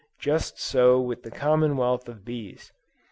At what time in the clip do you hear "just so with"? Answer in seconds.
0.17-1.21